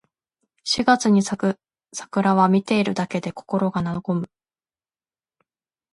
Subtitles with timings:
[0.63, 1.59] 四月に咲く
[1.93, 4.31] 桜は、見ているだけで心が和む。